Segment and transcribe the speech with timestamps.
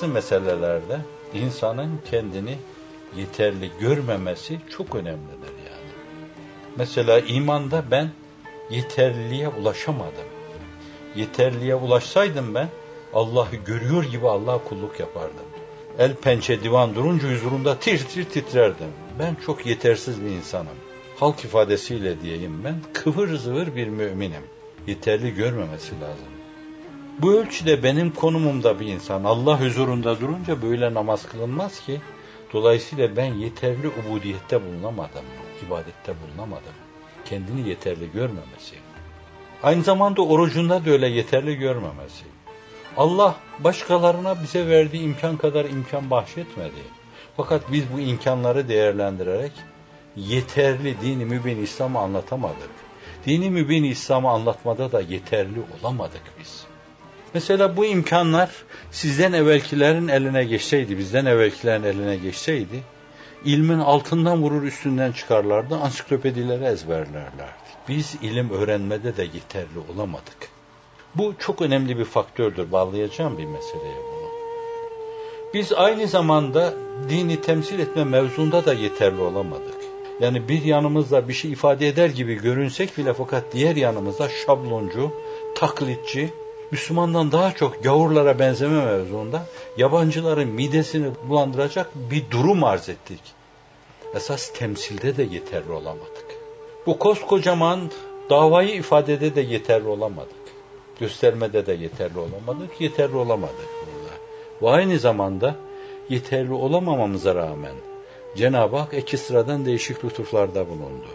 [0.00, 1.00] bazı meselelerde
[1.34, 2.58] insanın kendini
[3.16, 5.92] yeterli görmemesi çok önemlidir yani.
[6.76, 8.10] Mesela imanda ben
[8.70, 10.28] yeterliliğe ulaşamadım.
[11.16, 12.68] Yeterliğe ulaşsaydım ben
[13.14, 15.46] Allah'ı görüyor gibi Allah'a kulluk yapardım.
[15.98, 18.92] El pençe divan durunca huzurunda tir tir titrerdim.
[19.18, 20.76] Ben çok yetersiz bir insanım.
[21.16, 24.42] Halk ifadesiyle diyeyim ben kıvır zıvır bir müminim.
[24.86, 26.39] Yeterli görmemesi lazım.
[27.18, 32.00] Bu ölçüde benim konumumda bir insan Allah huzurunda durunca böyle namaz kılınmaz ki.
[32.52, 35.24] Dolayısıyla ben yeterli ubudiyette bulunamadım,
[35.66, 36.74] ibadette bulunamadım.
[37.24, 38.76] Kendini yeterli görmemesi.
[39.62, 42.24] Aynı zamanda orucunda da öyle yeterli görmemesi.
[42.96, 46.82] Allah başkalarına bize verdiği imkan kadar imkan bahşetmedi.
[47.36, 49.52] Fakat biz bu imkanları değerlendirerek
[50.16, 52.70] yeterli dini mübin İslam'ı anlatamadık.
[53.26, 56.69] Dini mübin İslam'ı anlatmada da yeterli olamadık biz.
[57.34, 58.50] Mesela bu imkanlar
[58.90, 62.82] sizden evvelkilerin eline geçseydi, bizden evvelkilerin eline geçseydi,
[63.44, 67.70] ilmin altından vurur üstünden çıkarlardı, ansiklopedileri ezberlerlerdi.
[67.88, 70.48] Biz ilim öğrenmede de yeterli olamadık.
[71.14, 72.72] Bu çok önemli bir faktördür.
[72.72, 74.30] Bağlayacağım bir meseleye bunu.
[75.54, 76.74] Biz aynı zamanda
[77.08, 79.74] dini temsil etme mevzunda da yeterli olamadık.
[80.20, 85.12] Yani bir yanımızda bir şey ifade eder gibi görünsek bile fakat diğer yanımızda şabloncu,
[85.54, 86.30] taklitçi,
[86.70, 93.20] Müslümandan daha çok gavurlara benzeme mevzuunda yabancıların midesini bulandıracak bir durum arz ettik.
[94.14, 96.24] Esas temsilde de yeterli olamadık.
[96.86, 97.90] Bu koskocaman
[98.30, 100.40] davayı ifadede de yeterli olamadık.
[101.00, 104.14] Göstermede de yeterli olamadık, yeterli olamadık burada.
[104.62, 105.56] Ve aynı zamanda
[106.08, 107.74] yeterli olamamamıza rağmen
[108.36, 111.08] Cenab-ı Hak iki sıradan değişik lütuflarda bulundu.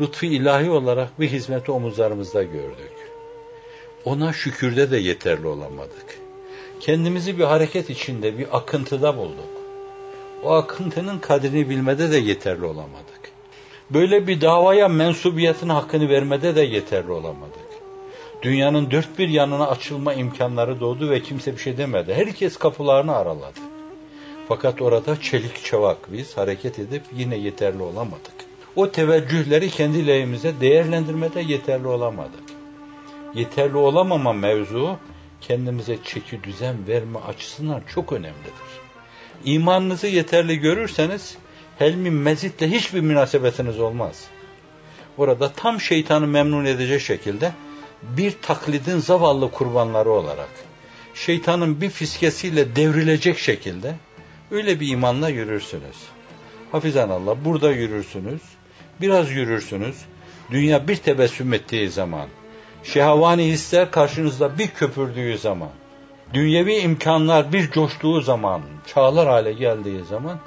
[0.00, 3.07] Lütfu ilahi olarak bir hizmeti omuzlarımızda gördük.
[4.08, 6.18] Ona şükürde de yeterli olamadık.
[6.80, 9.50] Kendimizi bir hareket içinde, bir akıntıda bulduk.
[10.44, 13.20] O akıntının kadrini bilmede de yeterli olamadık.
[13.90, 17.68] Böyle bir davaya mensubiyetin hakkını vermede de yeterli olamadık.
[18.42, 22.14] Dünyanın dört bir yanına açılma imkanları doğdu ve kimse bir şey demedi.
[22.14, 23.60] Herkes kapılarını araladı.
[24.48, 28.34] Fakat orada çelik çavak biz hareket edip yine yeterli olamadık.
[28.76, 32.47] O teveccühleri kendi lehimize değerlendirmede yeterli olamadık.
[33.34, 34.98] Yeterli olamama mevzu
[35.40, 38.52] kendimize çeki düzen verme açısından çok önemlidir.
[39.44, 41.36] İmanınızı yeterli görürseniz
[41.78, 44.26] helmi mezitle hiçbir münasebetiniz olmaz.
[45.18, 47.52] Orada tam şeytanı memnun edecek şekilde
[48.02, 50.48] bir taklidin zavallı kurbanları olarak
[51.14, 53.94] şeytanın bir fiskesiyle devrilecek şekilde
[54.50, 55.96] öyle bir imanla yürürsünüz.
[56.72, 58.40] Hafizan Allah burada yürürsünüz,
[59.00, 59.96] biraz yürürsünüz.
[60.50, 62.28] Dünya bir tebessüm ettiği zaman,
[62.82, 65.70] şehavani hisler karşınızda bir köpürdüğü zaman,
[66.34, 70.38] dünyevi imkanlar bir coştuğu zaman, çağlar hale geldiği zaman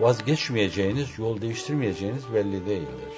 [0.00, 3.12] vazgeçmeyeceğiniz, yol değiştirmeyeceğiniz belli değildir.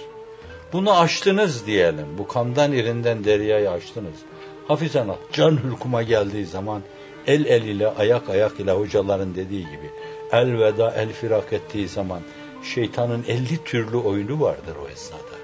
[0.73, 2.07] Bunu aştınız diyelim.
[2.19, 4.17] Bu kandan irinden deryayı aştınız.
[4.69, 6.83] Hafizana can hülkuma geldiği zaman
[7.27, 9.91] el el ile ayak ayak ile hocaların dediği gibi
[10.33, 12.21] el veda el firak ettiği zaman
[12.75, 15.38] şeytanın elli türlü oyunu vardır o esnada.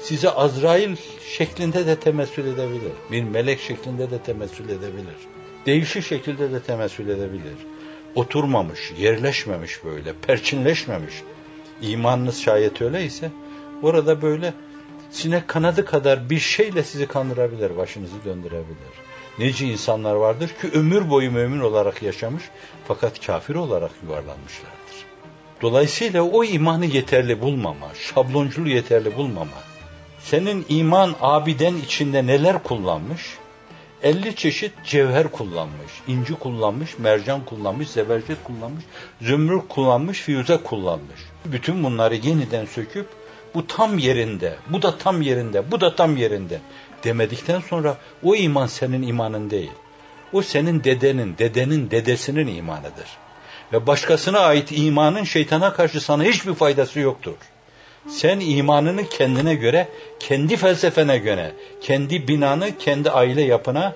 [0.00, 0.96] Size Azrail
[1.36, 2.92] şeklinde de temessül edebilir.
[3.12, 5.16] Bir melek şeklinde de temessül edebilir.
[5.66, 7.56] Değişik şekilde de temessül edebilir.
[8.14, 11.14] Oturmamış, yerleşmemiş böyle, perçinleşmemiş.
[11.82, 13.30] İmanınız şayet öyleyse
[13.82, 14.54] orada böyle
[15.10, 19.08] sinek kanadı kadar bir şeyle sizi kandırabilir, başınızı döndürebilir.
[19.38, 22.42] Nice insanlar vardır ki ömür boyu mümin olarak yaşamış
[22.88, 24.78] fakat kafir olarak yuvarlanmışlardır.
[25.62, 29.67] Dolayısıyla o imanı yeterli bulmama, şablonculuğu yeterli bulmama,
[30.20, 33.38] senin iman abiden içinde neler kullanmış?
[34.02, 38.84] 50 çeşit cevher kullanmış, inci kullanmış, mercan kullanmış, zebercet kullanmış,
[39.20, 41.20] zümrüt kullanmış, fiyuze kullanmış.
[41.44, 43.06] Bütün bunları yeniden söküp
[43.54, 46.60] bu tam yerinde, bu da tam yerinde, bu da tam yerinde
[47.04, 49.72] demedikten sonra o iman senin imanın değil.
[50.32, 53.08] O senin dedenin, dedenin, dedesinin imanıdır.
[53.72, 57.34] Ve başkasına ait imanın şeytana karşı sana hiçbir faydası yoktur.
[58.08, 59.88] Sen imanını kendine göre,
[60.20, 63.94] kendi felsefene göre, kendi binanı, kendi aile yapına,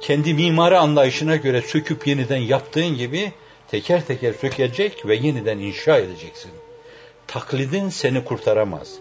[0.00, 3.32] kendi mimari anlayışına göre söküp yeniden yaptığın gibi
[3.70, 6.50] teker teker sökecek ve yeniden inşa edeceksin.
[7.26, 8.98] Taklidin seni kurtaramaz.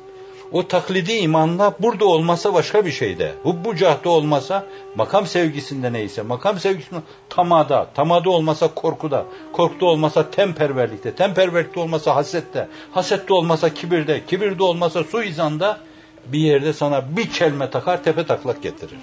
[0.52, 3.34] O taklidi imanla burada olmasa başka bir şeyde.
[3.44, 4.66] Hubbu cahda olmasa
[4.96, 6.22] makam sevgisinde neyse.
[6.22, 7.00] Makam sevgisinde
[7.30, 7.90] tamada.
[7.94, 9.26] Tamada olmasa korkuda.
[9.54, 11.16] Korkuda olmasa temperverlikte.
[11.16, 12.68] Temperverlikte olmasa hasette.
[12.92, 14.26] Hasette olmasa kibirde.
[14.26, 15.80] Kibirde olmasa suizanda
[16.26, 19.00] bir yerde sana bir kelme takar tepe taklak getirir.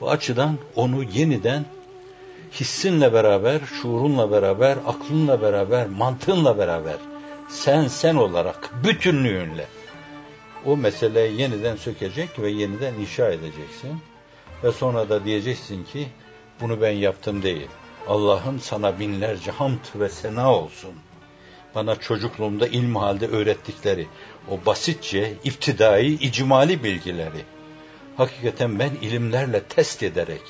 [0.00, 1.64] Bu açıdan onu yeniden
[2.52, 6.96] hissinle beraber, şuurunla beraber, aklınla beraber, mantığınla beraber
[7.48, 9.66] sen sen olarak bütünlüğünle
[10.66, 14.00] o meseleyi yeniden sökecek ve yeniden inşa edeceksin.
[14.64, 16.08] Ve sonra da diyeceksin ki
[16.60, 17.68] bunu ben yaptım değil.
[18.08, 20.94] Allah'ın sana binlerce hamd ve sena olsun.
[21.74, 24.06] Bana çocukluğumda ilm halde öğrettikleri
[24.50, 27.44] o basitçe iftidai, icmali bilgileri
[28.16, 30.42] hakikaten ben ilimlerle test ederek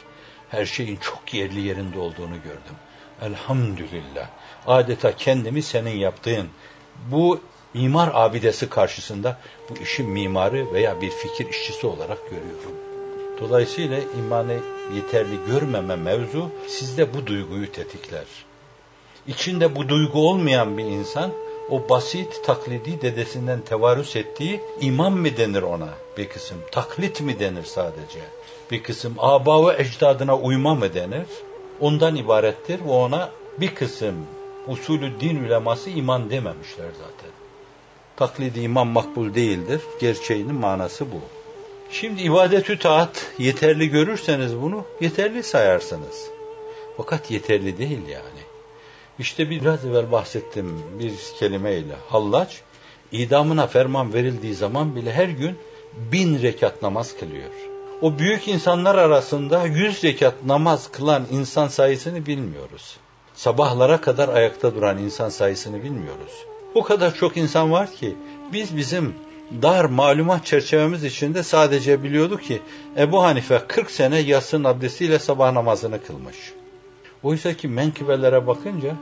[0.49, 2.77] her şeyin çok yerli yerinde olduğunu gördüm.
[3.23, 4.29] Elhamdülillah.
[4.67, 6.49] Adeta kendimi senin yaptığın
[7.11, 7.41] bu
[7.79, 9.39] mimar abidesi karşısında
[9.71, 12.73] bu işin mimarı veya bir fikir işçisi olarak görüyorum.
[13.41, 14.57] Dolayısıyla imanı
[14.95, 18.25] yeterli görmeme mevzu sizde bu duyguyu tetikler.
[19.27, 21.31] İçinde bu duygu olmayan bir insan
[21.71, 26.59] o basit taklidi dedesinden tevarüs ettiği imam mı denir ona bir kısım?
[26.73, 28.21] Taklit mi denir sadece?
[28.71, 31.27] Bir kısım aba ve ecdadına uyma mı denir?
[31.81, 34.15] Ondan ibarettir ve ona bir kısım
[34.67, 37.38] usulü din uleması iman dememişler zaten.
[38.19, 39.81] Taklidi imam makbul değildir.
[40.01, 41.21] Gerçeğinin manası bu.
[41.91, 46.31] Şimdi ibadetü taat yeterli görürseniz bunu yeterli sayarsınız.
[46.97, 48.43] Fakat yeterli değil yani.
[49.19, 51.97] İşte biraz evvel bahsettim bir kelimeyle.
[52.09, 52.61] Hallaç
[53.13, 55.59] idamına ferman verildiği zaman bile her gün
[56.13, 57.51] bin rekat namaz kılıyor.
[58.03, 62.97] O büyük insanlar arasında yüz rekat namaz kılan insan sayısını bilmiyoruz.
[63.35, 66.45] Sabahlara kadar ayakta duran insan sayısını bilmiyoruz.
[66.75, 68.17] O kadar çok insan var ki
[68.53, 69.15] biz bizim
[69.63, 72.63] dar malumat çerçevemiz içinde sadece biliyorduk ki
[72.97, 76.37] Ebu Hanife 40 sene yatsın abdestiyle sabah namazını kılmış.
[77.23, 78.97] Oysa ki menkıbelere bakınca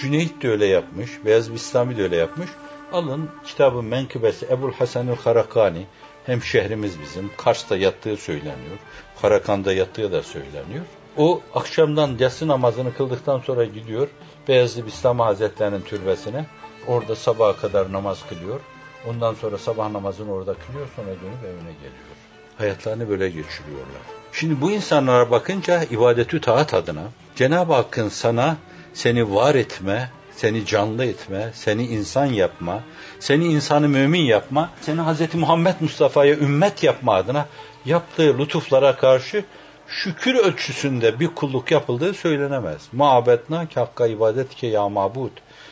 [0.00, 2.50] Cüneyt de öyle yapmış, Beyaz Bistami de öyle yapmış.
[2.92, 5.86] Alın kitabın menkıbesi Ebul Hasanül Karakani,
[6.26, 8.78] hem şehrimiz bizim, Kars'ta yattığı söyleniyor,
[9.22, 10.84] Karakan'da yattığı da söyleniyor.
[11.16, 14.08] O akşamdan yatsı namazını kıldıktan sonra gidiyor
[14.48, 16.46] Beyazlı Bistami Hazretlerinin türbesine.
[16.86, 18.60] Orada sabaha kadar namaz kılıyor.
[19.08, 22.12] Ondan sonra sabah namazını orada kılıyor sonra dönüp evine geliyor.
[22.58, 24.02] Hayatlarını böyle geçiriyorlar.
[24.32, 27.02] Şimdi bu insanlara bakınca ibadetü taat adına
[27.36, 28.56] Cenab-ı Hakk'ın sana
[28.94, 32.80] seni var etme, seni canlı etme, seni insan yapma,
[33.20, 35.34] seni insanı mümin yapma, seni Hz.
[35.34, 37.46] Muhammed Mustafa'ya ümmet yapma adına
[37.84, 39.44] yaptığı lütuflara karşı
[39.92, 42.82] şükür ölçüsünde bir kulluk yapıldığı söylenemez.
[42.92, 45.30] Ma'abetna ki hakka ibadet ke ya mabud.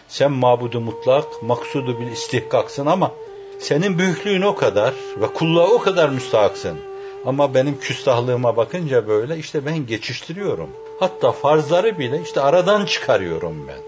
[0.09, 3.13] Sen mabudu mutlak, maksudu bil istihkaksın ama
[3.59, 6.79] senin büyüklüğün o kadar ve kulluğa o kadar müstahaksın.
[7.27, 10.71] Ama benim küstahlığıma bakınca böyle işte ben geçiştiriyorum.
[11.01, 13.79] Hatta farzları bile işte aradan çıkarıyorum ben.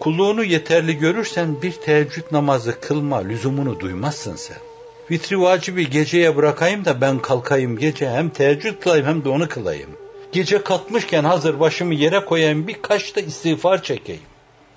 [0.00, 4.71] Kulluğunu yeterli görürsen bir teheccüd namazı kılma lüzumunu duymazsın sen.
[5.10, 9.90] Vitri vacibi geceye bırakayım da ben kalkayım gece hem teheccüd kılayım hem de onu kılayım.
[10.32, 14.22] Gece katmışken hazır başımı yere koyayım birkaç da istiğfar çekeyim.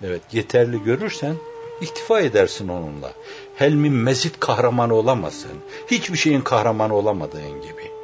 [0.04, 1.36] Evet yeterli görürsen
[1.82, 3.14] iktifa edersin onunla.
[3.56, 5.52] Helmin mezit kahramanı olamazsın.
[5.92, 7.95] Hiçbir şeyin kahramanı olamadığın gibi.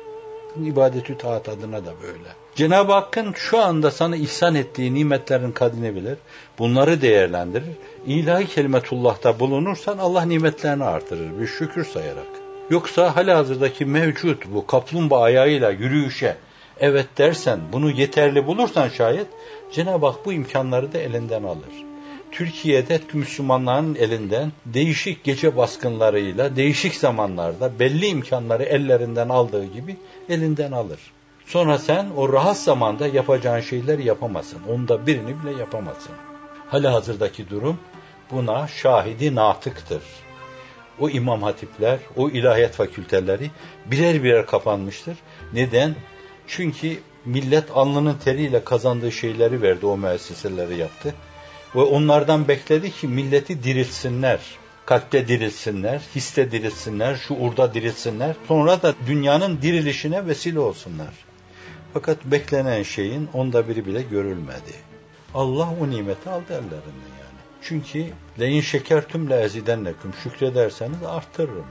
[0.65, 2.29] İbadetü taat adına da böyle.
[2.55, 6.17] Cenab-ı Hakk'ın şu anda sana ihsan ettiği nimetlerin kadrini bilir.
[6.59, 7.75] Bunları değerlendirir.
[8.05, 11.39] İlahi kelimetullah'ta bulunursan Allah nimetlerini artırır.
[11.39, 12.27] Bir şükür sayarak.
[12.69, 16.37] Yoksa halihazırdaki mevcut bu kaplumbağa ayağıyla yürüyüşe
[16.79, 19.27] evet dersen bunu yeterli bulursan şayet
[19.71, 21.90] Cenab-ı Hak bu imkanları da elinden alır.
[22.31, 29.97] Türkiye'de Müslümanların elinden değişik gece baskınlarıyla değişik zamanlarda belli imkanları ellerinden aldığı gibi
[30.29, 30.99] elinden alır.
[31.45, 34.61] Sonra sen o rahat zamanda yapacağın şeyleri yapamazsın.
[34.69, 36.13] Onda birini bile yapamazsın.
[36.67, 37.79] Hali hazırdaki durum
[38.31, 40.01] buna şahidi natıktır.
[40.99, 43.51] O imam hatipler, o ilahiyat fakülteleri
[43.85, 45.17] birer birer kapanmıştır.
[45.53, 45.95] Neden?
[46.47, 51.13] Çünkü millet alnının teriyle kazandığı şeyleri verdi, o müesseseleri yaptı.
[51.75, 54.39] Ve onlardan bekledi ki milleti dirilsinler.
[54.85, 58.35] Kalpte dirilsinler, histe dirilsinler, şuurda dirilsinler.
[58.47, 61.13] Sonra da dünyanın dirilişine vesile olsunlar.
[61.93, 64.73] Fakat beklenen şeyin onda biri bile görülmedi.
[65.33, 67.39] Allah o nimeti aldı ellerinden yani.
[67.61, 68.05] Çünkü
[68.39, 71.67] leyin şeker tümle ezidenlekum şükrederseniz arttırırım.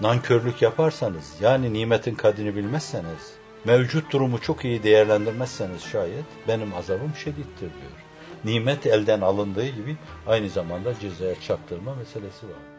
[0.00, 3.32] Nankörlük yaparsanız yani nimetin kadrini bilmezseniz
[3.64, 8.04] mevcut durumu çok iyi değerlendirmezseniz şayet benim azabım şedittir diyor.
[8.44, 9.96] Nimet elden alındığı gibi
[10.26, 12.73] aynı zamanda cezaya çaktırma meselesi var.